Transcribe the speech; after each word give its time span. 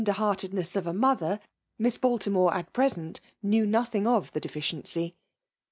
heartedBess 0.03 0.75
of 0.75 0.87
a 0.87 0.93
mother. 0.93 1.39
Miss 1.77 1.99
Baltimore 1.99 2.55
at 2.55 2.73
present 2.73 3.21
knew 3.43 3.67
nothing 3.67 4.07
of 4.07 4.31
the 4.33 4.39
deficiency. 4.39 5.15